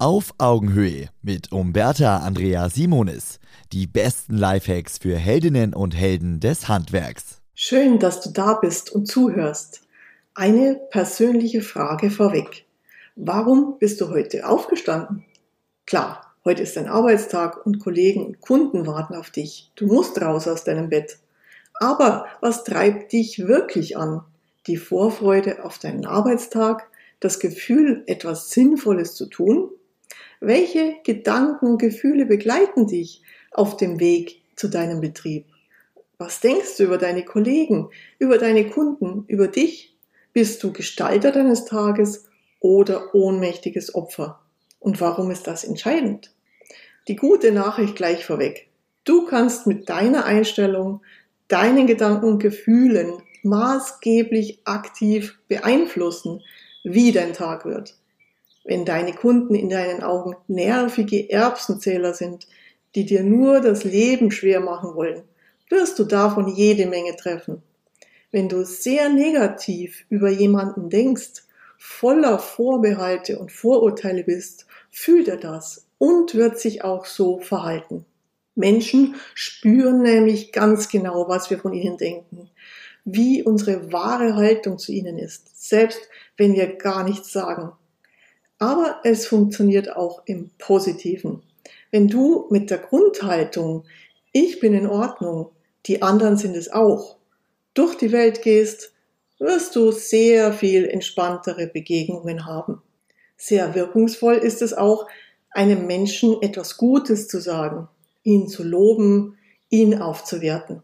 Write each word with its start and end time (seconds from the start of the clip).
Auf 0.00 0.32
Augenhöhe 0.38 1.10
mit 1.20 1.52
Umberta 1.52 2.20
Andrea 2.20 2.70
Simonis. 2.70 3.38
Die 3.70 3.86
besten 3.86 4.34
Lifehacks 4.34 4.96
für 4.96 5.14
Heldinnen 5.14 5.74
und 5.74 5.94
Helden 5.94 6.40
des 6.40 6.68
Handwerks. 6.68 7.42
Schön, 7.54 7.98
dass 7.98 8.22
du 8.22 8.30
da 8.30 8.54
bist 8.54 8.90
und 8.90 9.08
zuhörst. 9.08 9.82
Eine 10.34 10.80
persönliche 10.88 11.60
Frage 11.60 12.08
vorweg. 12.08 12.64
Warum 13.14 13.76
bist 13.78 14.00
du 14.00 14.08
heute 14.08 14.48
aufgestanden? 14.48 15.26
Klar, 15.84 16.34
heute 16.46 16.62
ist 16.62 16.78
dein 16.78 16.88
Arbeitstag 16.88 17.66
und 17.66 17.78
Kollegen 17.78 18.24
und 18.24 18.40
Kunden 18.40 18.86
warten 18.86 19.14
auf 19.14 19.28
dich. 19.28 19.70
Du 19.74 19.84
musst 19.84 20.18
raus 20.22 20.48
aus 20.48 20.64
deinem 20.64 20.88
Bett. 20.88 21.18
Aber 21.74 22.24
was 22.40 22.64
treibt 22.64 23.12
dich 23.12 23.46
wirklich 23.46 23.98
an? 23.98 24.22
Die 24.66 24.78
Vorfreude 24.78 25.62
auf 25.62 25.76
deinen 25.76 26.06
Arbeitstag, 26.06 26.88
das 27.20 27.38
Gefühl, 27.38 28.02
etwas 28.06 28.48
Sinnvolles 28.48 29.14
zu 29.14 29.26
tun? 29.26 29.68
Welche 30.40 30.96
Gedanken 31.04 31.66
und 31.66 31.78
Gefühle 31.78 32.24
begleiten 32.24 32.86
dich 32.86 33.22
auf 33.50 33.76
dem 33.76 34.00
Weg 34.00 34.40
zu 34.56 34.68
deinem 34.68 35.02
Betrieb? 35.02 35.44
Was 36.16 36.40
denkst 36.40 36.78
du 36.78 36.84
über 36.84 36.96
deine 36.96 37.26
Kollegen, 37.26 37.90
über 38.18 38.38
deine 38.38 38.66
Kunden, 38.68 39.24
über 39.28 39.48
dich? 39.48 39.94
Bist 40.32 40.62
du 40.62 40.72
Gestalter 40.72 41.30
deines 41.30 41.66
Tages 41.66 42.26
oder 42.58 43.14
ohnmächtiges 43.14 43.94
Opfer? 43.94 44.40
Und 44.78 44.98
warum 45.02 45.30
ist 45.30 45.46
das 45.46 45.62
entscheidend? 45.62 46.32
Die 47.06 47.16
gute 47.16 47.52
Nachricht 47.52 47.94
gleich 47.94 48.24
vorweg. 48.24 48.68
Du 49.04 49.26
kannst 49.26 49.66
mit 49.66 49.90
deiner 49.90 50.24
Einstellung, 50.24 51.02
deinen 51.48 51.86
Gedanken 51.86 52.26
und 52.26 52.38
Gefühlen 52.38 53.12
maßgeblich 53.42 54.60
aktiv 54.64 55.38
beeinflussen, 55.48 56.42
wie 56.82 57.12
dein 57.12 57.34
Tag 57.34 57.66
wird. 57.66 57.99
Wenn 58.70 58.84
deine 58.84 59.12
Kunden 59.12 59.56
in 59.56 59.68
deinen 59.68 60.00
Augen 60.00 60.36
nervige 60.46 61.28
Erbsenzähler 61.28 62.14
sind, 62.14 62.46
die 62.94 63.04
dir 63.04 63.24
nur 63.24 63.58
das 63.58 63.82
Leben 63.82 64.30
schwer 64.30 64.60
machen 64.60 64.94
wollen, 64.94 65.24
wirst 65.70 65.98
du 65.98 66.04
davon 66.04 66.46
jede 66.46 66.86
Menge 66.86 67.16
treffen. 67.16 67.62
Wenn 68.30 68.48
du 68.48 68.64
sehr 68.64 69.08
negativ 69.08 70.04
über 70.08 70.30
jemanden 70.30 70.88
denkst, 70.88 71.42
voller 71.78 72.38
Vorbehalte 72.38 73.40
und 73.40 73.50
Vorurteile 73.50 74.22
bist, 74.22 74.66
fühlt 74.92 75.26
er 75.26 75.38
das 75.38 75.88
und 75.98 76.36
wird 76.36 76.60
sich 76.60 76.84
auch 76.84 77.06
so 77.06 77.40
verhalten. 77.40 78.04
Menschen 78.54 79.16
spüren 79.34 80.00
nämlich 80.00 80.52
ganz 80.52 80.88
genau, 80.88 81.28
was 81.28 81.50
wir 81.50 81.58
von 81.58 81.72
ihnen 81.72 81.96
denken, 81.96 82.48
wie 83.04 83.42
unsere 83.42 83.90
wahre 83.92 84.36
Haltung 84.36 84.78
zu 84.78 84.92
ihnen 84.92 85.18
ist, 85.18 85.60
selbst 85.60 86.08
wenn 86.36 86.54
wir 86.54 86.76
gar 86.76 87.02
nichts 87.02 87.32
sagen. 87.32 87.72
Aber 88.60 89.00
es 89.04 89.26
funktioniert 89.26 89.96
auch 89.96 90.22
im 90.26 90.50
Positiven. 90.58 91.42
Wenn 91.90 92.08
du 92.08 92.46
mit 92.50 92.70
der 92.70 92.78
Grundhaltung, 92.78 93.84
ich 94.32 94.60
bin 94.60 94.74
in 94.74 94.86
Ordnung, 94.86 95.50
die 95.86 96.02
anderen 96.02 96.36
sind 96.36 96.56
es 96.56 96.70
auch, 96.70 97.16
durch 97.74 97.96
die 97.96 98.12
Welt 98.12 98.42
gehst, 98.42 98.92
wirst 99.38 99.74
du 99.74 99.90
sehr 99.90 100.52
viel 100.52 100.84
entspanntere 100.84 101.66
Begegnungen 101.68 102.44
haben. 102.44 102.82
Sehr 103.38 103.74
wirkungsvoll 103.74 104.34
ist 104.34 104.60
es 104.60 104.74
auch, 104.74 105.08
einem 105.50 105.86
Menschen 105.86 106.42
etwas 106.42 106.76
Gutes 106.76 107.28
zu 107.28 107.40
sagen, 107.40 107.88
ihn 108.22 108.46
zu 108.46 108.62
loben, 108.62 109.38
ihn 109.70 109.98
aufzuwerten. 109.98 110.82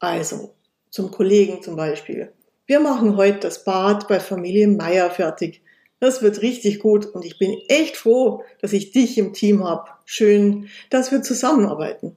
Also, 0.00 0.54
zum 0.90 1.12
Kollegen 1.12 1.62
zum 1.62 1.76
Beispiel. 1.76 2.32
Wir 2.66 2.80
machen 2.80 3.16
heute 3.16 3.38
das 3.38 3.62
Bad 3.62 4.08
bei 4.08 4.18
Familie 4.18 4.66
Meier 4.66 5.10
fertig. 5.10 5.62
Das 6.00 6.22
wird 6.22 6.42
richtig 6.42 6.78
gut 6.78 7.06
und 7.06 7.24
ich 7.24 7.38
bin 7.38 7.58
echt 7.68 7.96
froh, 7.96 8.44
dass 8.60 8.72
ich 8.72 8.92
dich 8.92 9.18
im 9.18 9.32
Team 9.32 9.64
habe. 9.64 9.90
Schön, 10.04 10.68
dass 10.90 11.10
wir 11.10 11.22
zusammenarbeiten. 11.22 12.16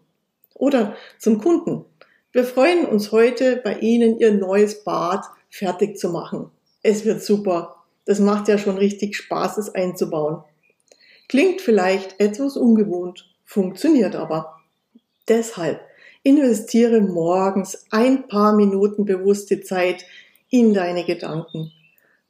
Oder 0.53 0.95
zum 1.17 1.39
Kunden. 1.39 1.85
Wir 2.31 2.43
freuen 2.43 2.85
uns 2.85 3.11
heute 3.11 3.57
bei 3.57 3.79
Ihnen 3.79 4.19
Ihr 4.19 4.33
neues 4.33 4.83
Bad 4.83 5.25
fertig 5.49 5.97
zu 5.97 6.09
machen. 6.09 6.51
Es 6.83 7.05
wird 7.05 7.23
super. 7.23 7.75
Das 8.05 8.19
macht 8.19 8.47
ja 8.47 8.57
schon 8.57 8.77
richtig 8.77 9.15
Spaß, 9.15 9.57
es 9.57 9.73
einzubauen. 9.73 10.43
Klingt 11.27 11.61
vielleicht 11.61 12.19
etwas 12.19 12.57
ungewohnt, 12.57 13.29
funktioniert 13.45 14.15
aber. 14.15 14.59
Deshalb 15.27 15.81
investiere 16.23 17.01
morgens 17.01 17.85
ein 17.89 18.27
paar 18.27 18.53
Minuten 18.53 19.05
bewusste 19.05 19.61
Zeit 19.61 20.05
in 20.49 20.73
deine 20.73 21.03
Gedanken. 21.03 21.71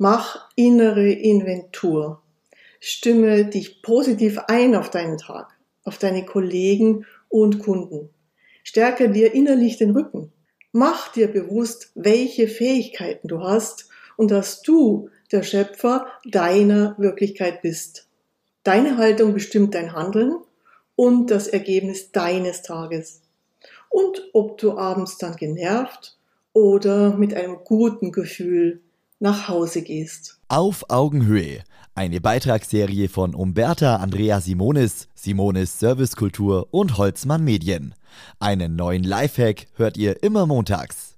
Mach 0.03 0.49
innere 0.55 1.11
Inventur. 1.11 2.23
Stimme 2.79 3.45
dich 3.45 3.83
positiv 3.83 4.39
ein 4.47 4.73
auf 4.73 4.89
deinen 4.89 5.19
Tag, 5.19 5.55
auf 5.83 5.99
deine 5.99 6.25
Kollegen 6.25 7.05
und 7.29 7.59
Kunden. 7.59 8.09
Stärke 8.63 9.11
dir 9.11 9.35
innerlich 9.35 9.77
den 9.77 9.91
Rücken. 9.91 10.31
Mach 10.71 11.11
dir 11.11 11.27
bewusst, 11.27 11.91
welche 11.93 12.47
Fähigkeiten 12.47 13.27
du 13.27 13.43
hast 13.43 13.89
und 14.17 14.31
dass 14.31 14.63
du 14.63 15.11
der 15.31 15.43
Schöpfer 15.43 16.07
deiner 16.25 16.95
Wirklichkeit 16.97 17.61
bist. 17.61 18.07
Deine 18.63 18.97
Haltung 18.97 19.35
bestimmt 19.35 19.75
dein 19.75 19.93
Handeln 19.93 20.33
und 20.95 21.29
das 21.29 21.47
Ergebnis 21.47 22.11
deines 22.11 22.63
Tages. 22.63 23.21
Und 23.91 24.31
ob 24.33 24.57
du 24.57 24.79
abends 24.79 25.19
dann 25.19 25.35
genervt 25.35 26.17
oder 26.53 27.15
mit 27.15 27.35
einem 27.35 27.59
guten 27.63 28.11
Gefühl 28.11 28.81
nach 29.21 29.47
Hause 29.47 29.81
gehst. 29.81 30.39
Auf 30.47 30.89
Augenhöhe. 30.89 31.63
Eine 31.93 32.21
Beitragsserie 32.21 33.09
von 33.09 33.35
Umberta 33.35 33.97
Andrea 33.97 34.41
Simonis, 34.41 35.07
Simonis 35.13 35.79
Servicekultur 35.79 36.67
und 36.71 36.97
Holzmann 36.97 37.43
Medien. 37.43 37.95
Einen 38.39 38.75
neuen 38.75 39.03
Lifehack 39.03 39.67
hört 39.75 39.97
ihr 39.97 40.23
immer 40.23 40.45
montags. 40.45 41.10